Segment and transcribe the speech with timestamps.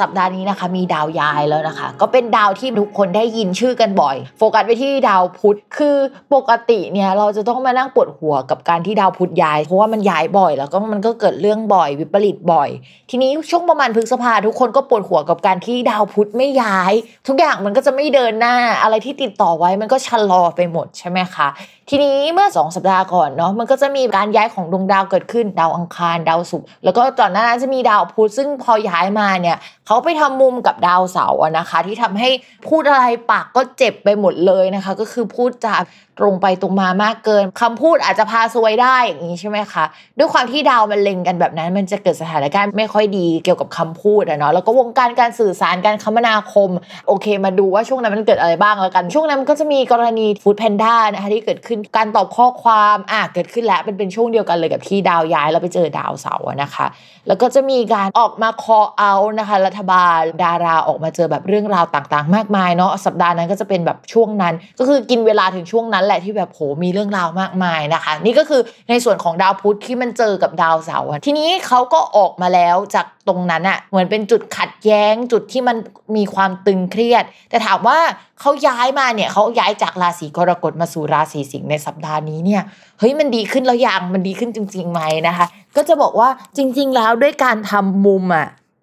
[0.00, 5.96] สัปดาห์นี้นะคะ มีดาวย้ายแล้วนะคะ ก็เป็นดาวที่ทุกคนได้ยินชื่อกันบ่อย โฟกัสไปที่ดาวพุธคือ
[6.34, 12.68] ปกติเนี่ยเราจะต้องมานั่งปวดหัวกับการที่ดาวพุธย้าย เพราะว่ามันย้ายบ่อย แล้วก็มันก็เกิดเรื่องบ่อยวิปริตบ่อย
[13.10, 16.92] ทีนี้ช่วงประมาณพฤษภาทุกคนก็ปวดหัวกับการที่ดาวพุธไม่ย้าย
[17.28, 21.48] ทุกอย่างมันก็จะไม่เดินหน้าอะไรที่ติดต่อไว้มันก็ชะลอไปหมดใช่ไหมคะ
[21.90, 32.28] ทีนี้เมื่อ 2 สัปดาห์ก่อนเนาะมันก็จะมีการย้ายของดวงดาวเกิดขึ้นดาวอังคารดาวศุกร์แล้วก็ตอนหน้านั้นจะมีดาวพุธซึ่งพอย้ายมาเนี่ย เขาไปทำมุมกับดาวเสาร์นะคะ ที่ทำให้
[32.68, 35.76] พูดอะไรปากก็เจ็บไปหมดเลยนะคะ ก็คือพูดจา
[36.20, 39.84] ตรงไปตรงมามากเกินคำพูดอาจจะพาซวยได้อย่างนี้ใช่ไหมคะ
[40.18, 46.70] ด้วยความที่ดาวมันเล็งกันแบบนั้น มันจะเกิดสถานการณ์ไม่ค่อยดีเกี่ยวกับคำพูดอะเนาะแล้วก็วงการการสื่อสารการคมนาคม
[47.06, 56.86] โอเค มาดูว่าช่วงนั้นมันเกิดอะไรบ้างแล้วกัน ช่วงนั้นก็จะมีกรณีฟู้ดแพนด้านะคะที่เกิดขึ้นการตอบข้อความอะเกิดขึ้นแล้วเป็นเป็นช่วงเดียวกันเลยกับที่ดาวย้ายแล้วไปเจอดาวเสาร์นะคะ
[57.28, 68.60] แล้วก็จะมีการออกมา call out นะคะรัฐบาล ดาราออกมาเจอแบบเรื่องราวต่างๆ มากมายเนาะสัปดาห์นั้นก็จะเป็นแบบช่วงนั้น ก็คือกินเวลาถึงช่วงนั้นแหละที่แบบโหมีเรื่องราวมากมายนะคะ นี่ก็คือ
[68.90, 75.76] ในส่วนของดาวพุธที่มันเจอกับดาวเสาร์ทีนี้เขาก็ออกมาแล้วจากตรงนั้นอะเหมือนเป็นจุดขัดแย้งจุดที่มัน
[76.16, 77.98] มีความตึงเครียด แต่ถามว่า
[78.40, 82.62] เขาย้ายมาเนี่ยเขาย้ายจากราศีกรกฎมาสู่ราศีสิงห์ในสัปดาห์นี้เนี่ย
[82.98, 88.48] เฮ้ยมันดีขึ้นแล้วยังมันดีขึ้นจริงๆไหมนะคะ ก็จะบอกว่าจริง ๆ แล้วด้วยการทำมุมอะ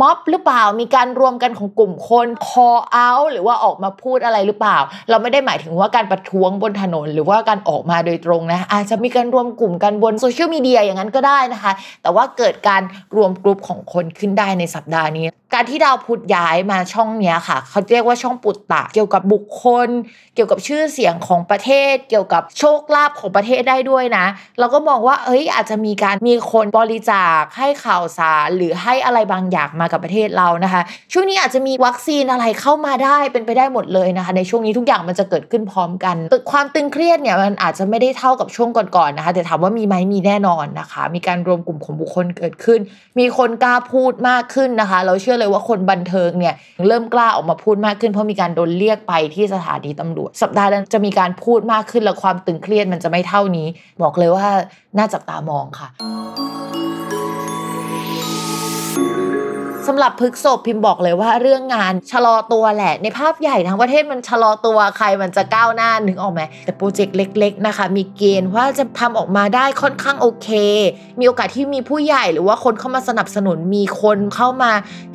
[0.00, 4.78] ม็อบหรือเปล่ามีการรวมกันของกลุ่มคน call out หรือว่าออกมาพูดอะไรหรือเปล่า
[5.10, 11.72] เราไม่ได้หมายถึงว่าการประท้วงบนถนน หรือว่าการออกมาโดยตรงนะ อาจจะมีการรวมกลุ่มกันบนโซเชียลมีเดียอย่างนั้นก็ได้นะคะ
[12.02, 12.82] แต่ว่าเกิดการ
[13.16, 19.88] รวมกลุ่มของคนขึ้นได้ในสัปดาห์นี้ การที่ดาวพุธย้ายมาช่องนี้ค่ะ เขาเรียกว่าช่องปุตตะเกี่ยวกับบุคคล
[20.34, 24.26] เกี่ยวกับชื่อเสียงของประเทศ เกี่ยวกับโชคลาภของประเทศได้ด้วยนะ
[24.58, 30.82] เราก็มองว่าเอ้ยอาจจะมีการมีคนบริจาคให้ข่าวสารหรือให้อะไรบางอย่างมากับประเทศเรานะคะ
[31.12, 42.80] ช่วงนี้อาจจะมีวัคซีนอะไรเข้ามาได้เป็นไปได้หมดเลยนะคะ ในช่วงนี้ทุกอย่างมันจะเกิดขึ้นพร้อมกันตึกความตึงเครียดเนี่ยมันอาจจะไม่ได้เท่ากับช่วงก่อนๆนะคะ แต่ถามว่ามีไหมมีแน่นอนนะคะ มีการรวมกลุ่มของบุคคลเกิดขึ้น
[43.18, 46.54] มีคนกล้าพูดมากขึ้นนะคะ เราเชื่อเลยว่าคนบันเทิงเนี่ย
[46.86, 53.66] เริ่มกล้าออกมาพูดมากขึ้น เพราะมีการโดนเรียกไปที่สถานีตำรวจ สัปดาห์นั้นจะมีการพูดมากขึ้นและความตึงเครียดมันจะไม่เท่านี้
[54.02, 54.46] บอกเลยว่า
[54.98, 55.88] น่าจับตามองค่ะ
[59.90, 70.48] สำหรับพฤกษบพิมพ์บอกเลยว่าเรื่องงานชะลอตัวแหละ ในภาพใหญ่ทั้งประเทศมันชะลอตัวใครมันจะก้าวหน้านึกออกไหมแต่โปรเจกต์เล็ก ๆนะคะ มีเกณฑ์ว่าจะทำออกมาได้ค่อนข้างโอเค
[71.20, 74.72] มีโอกาสที่มีผู้ใหญ่หรือว่าคนเข้ามาสนับสนุนมีคนเข้ามา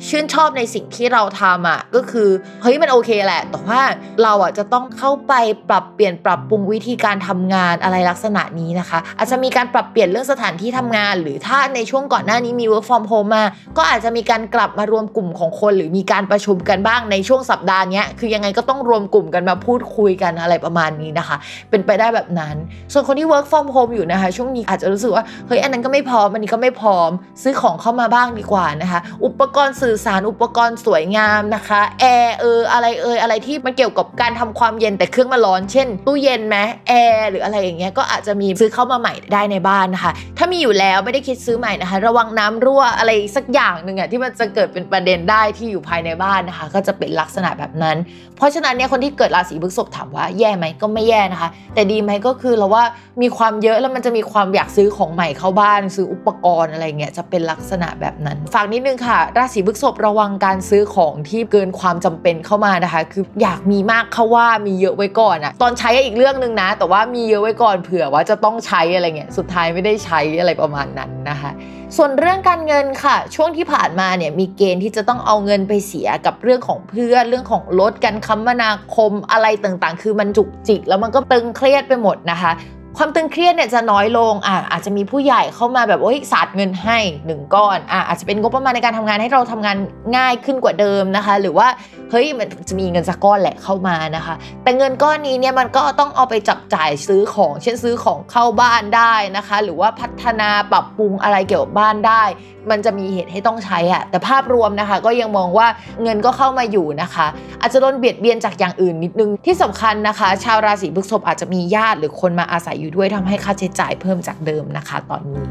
[0.08, 2.28] ชื่นชอบในสิ่งที่เราทำอะก็คือ
[2.62, 3.80] เฮ้ยมันโอเคแหละ แต่ว่า
[4.22, 5.32] เราอะจะต้องเข้าไป
[5.68, 13.44] ปรับเปลี่ยนปรับปรุงวิธีการทำงานอะไรลักษณะนี้นะคะ อาจจะมีการปรับเปลี่ยนเรื่องสถานที่ทำงาน หรือถ้าในช่วงก่อนหน้านี้มี work from home มา
[13.76, 21.36] ก็อาจจะมีการกลับมารวมกลุ่มของคนหรือมีการประชุมกันบ้างในช่วงสัปดาห์นี้คือยังไงก็ต้องรวมกลุ่มกันมาพูดคุยกันอะไรประมาณนี้นะคะ
[21.70, 22.54] เป็นไปได้แบบนั้น
[22.92, 27.10] ส่วนคนที่ work from home อยู่นะคะ ช่วงนี้อาจจะรู้สึกว่าเฮ้ยอันนั้นก็ไม่พร้อมอันนี้ก็ไม่พร้อม
[27.42, 36.56] ซื้อของเข้ามาบ้างดีกว่านะคะ อุปกรณ์สื่อสารอุปกรณ์สวยงามนะคะแอร์เอออะไรเอออะไรที่มันเกี่ยวกับการทำความเย็นแต่เครื่องมันร้อนเช่นตู้เย็นไหม
[36.88, 47.96] แอร์หรืออะไรอย่างเงี้ยก็อาจจะมีซื้อเข้ามาใหม่ได้ในบ้านนะคะ ถ้ามีอยู่แล้วไม่ได้คิดซื้อใหม่นะคะ ระวังน้ำรั่วอะไรสักอย่างหนึ่งอะที่มันจะเกิดเป็นประเด็นได้ที่อยู่ภายในบ้านนะคะ ก็จะเป็นลักษณะแบบนั้น
[48.36, 52.84] เพราะฉะนั้นเนี่ยคนที่เกิดราศีพฤษภถามว่าแย่ไหมก็ไม่แย่นะคะ แต่ดีไหมก็คือเราว่า
[53.22, 71.52] มีความเยอะแล้วมันจะมีความอยากซื้อของใหม่เข้าบ้าน ซื้ออุปกรณ์อะไรเงี้ยจะเป็นลักษณะแบบนั้นฝากนิดนึงค่ะ ราศีพฤษภระวังการซื้อของที่เกินความจำเป็นเข้ามานะคะ คืออยากมีมากเขาว่ามีเยอะไว้ก่อนอะตอนใช้อีกเรื่องหนึ่งนะ แต่ว่ามีเยอะไว้ก่อนเผื่อว่าจะต้องใช้อะไรเงี้ยสุดท้ายไม่ได้ใช้อะไรประมาณนั้นนะคะ
[71.96, 82.52] ส่วนเรื่องการเงินค่ะ ช่วงที่ผ่านมาเนี่ยมีเกณฑ์ที่จะต้องเอาเงินไปเสียกับเรื่องของเพื่อนเรื่องของรถกันคมนาคมอะไรต่างๆ คือมันจุกจิกแล้วมันก็ตึงเครียดไปหมดนะคะ
[82.98, 89.76] ความตึงเครียดเนี่ยจะน้อยลงอะอาจจะมีผู้ใหญ่เข้ามาแบบโอ้ยสาดเงินให้หนึ่งก้อนอะอาจจะเป็นงบประมาณในการทำงานให้เราทำงาน
[90.16, 91.68] ง่ายขึ้นกว่าเดิมนะคะ หรือว่า
[92.16, 102.22] เฮ้ยมันจะมีเงินสักก้อนแหละเข้ามานะคะ แต่เงินก้อนนี้เนี่ยมันก็ต้องเอาไปจับจ่ายซื้อของ เช่นซื้อของเข้าบ้านได้นะคะ หรือว่าพัฒนาปรับปรุงอะไรเกี่ยวกับบ้านได้
[102.70, 105.66] มันจะมีเหตุให้ต้องใช้อะแต่ภาพรวมนะคะ ก็ยังมองว่า
[106.02, 107.26] เงินก็เข้ามาอยู่นะคะ
[107.60, 115.44] อาจจะโดนเบียดเบียนจากอย่างอื่นนิดนึงที่สำคัญนะคะ ชาวราศีพฤษภอาจจะมีญาติหรือคนมาอาศัยอยู่ด้วยทำให้ค่าใช้จ่ายเพิ่มจากเดิมนะคะ ตอนนี้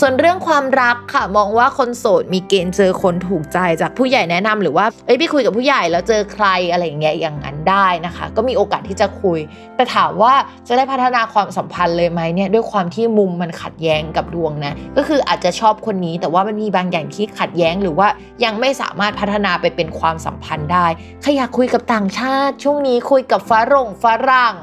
[0.00, 9.38] ส่วนเรื่องความรักค่ะมองว่าคนโสดมีเกณฑ์เจอคนถูกใจจากผู้ใหญ่แนะนำหรือว่าเอ้ยไปคุยกับผู้ใหญ่แล้วเจอใครอะไรอย่างเงี้ยอย่างนั้นได้นะคะ ก็มีโอกาสที่จะคุย
[9.76, 10.34] แต่ถามว่า
[10.68, 18.08] จะได้พัฒนาความสัมพันธ์เลยไหมเนี่ยด้วยความที่มุมมันขัดแย้งกับดวงนะก็คืออาจจะชอบคนนี้แต่ว่ามันมีบางอย่างที่ขัดแย้งหรือว่า
[18.44, 20.86] ยังไม่สามารถพัฒนาไปเป็นความสัมพันธ์ได้
[21.22, 24.54] ใครอยากคุยกับต่างชาติ ช่วงนี้คุยกับฝรั่งฝรั่ง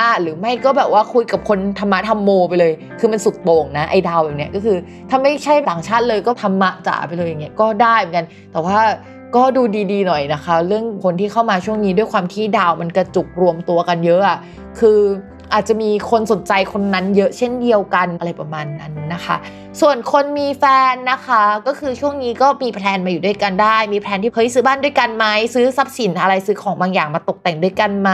[0.00, 4.76] อะหรือไม่ก็แบบว่าคุยกับคนธรรมะธรรมโมไปเลย คือมันสุดโต่งนะไอ้ดาวแบบเนี้ยก็คือ
[5.10, 8.78] ถ้าไม่ใช่ต่างชาติเลยก็ธรรมะจ๋าไปเลยอย่างเงี้ยก็ได้เหมือนกันแต่ว่า
[9.36, 9.62] ก็ดู
[9.92, 14.38] ดีๆหน่อยนะคะ เรื่องคนที่เข้ามาช่วงนี้ด้วยความที่ดาวมันกระจุกรวมตัวกันเยอะอะ
[14.78, 14.98] คือ
[15.54, 19.36] อาจจะมีคนสนใจคนนั้นเยอะเช่นเดียวกันอะไรประมาณนั้นนะคะ
[19.80, 28.10] ส่วนคนมีแฟนนะคะ ก็คือช่วงนี้ก็มีแพลนมาอยู่ด้วยกันได้ มีแพลนที่เฮ้ยซื้อบ้านด้วยกันไหมซื้อทรัพย์สินอะไรซื้อของบางอย่างมาตกแต่งด้วยกันไหม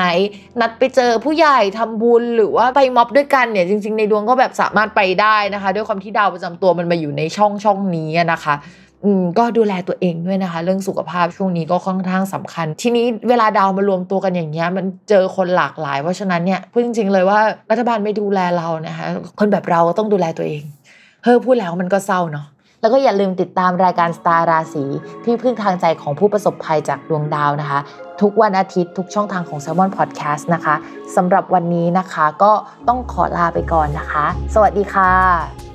[0.60, 8.54] นัดไปเจอผู้ใหญ่ทำบุญหรือว่าไปม็อบด้วยกันเนี่ยจริง ๆ ในดวงก็แบบสามารถไปได้นะคะ ด้วยความที่ดาวประจำตัวมันมาอยู่ในช่องช่องนี้นะคะ
[9.38, 17.40] ก็ดูแลตัวเองด้วยนะคะ เรื่องสุขภาพช่วงนี้ก็ค่อนข้างสำคัญ ทีนี้เวลาดาวมารวมตัวกันอย่างเงี้ยมันเจอคนหลากหลาย เพราะฉะนั้นเนี่ยพูดจริง ๆ เลยว่า
[17.70, 19.06] รัฐบาลไม่ดูแลเรานะคะ
[19.38, 20.62] คนแบบเราก็ต้องดูแลตัวเอง
[21.24, 22.46] เฮ้อพูดแล้วมันก็เศร้าเนาะ
[22.80, 24.84] แล้วก็อย่าลืมติดตามรายการสตาร์ราศี
[25.24, 27.80] ที่พึ่งทางใจของผู้ประสบภัยจากดวงดาวนะคะ
[28.20, 30.74] ทุกวันอาทิตย์ทุกช่องทางของ s ซ l m o n Podcast นะคะ
[31.16, 32.52] สำหรับวันนี้นะคะก็
[32.88, 34.24] ต้องขอลาไปก่อนนะคะ
[34.54, 35.71] สวัสดีค่ะ